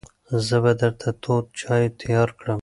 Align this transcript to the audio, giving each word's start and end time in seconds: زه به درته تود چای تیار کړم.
زه 0.47 0.57
به 0.63 0.71
درته 0.81 1.09
تود 1.23 1.45
چای 1.59 1.85
تیار 1.99 2.29
کړم. 2.39 2.59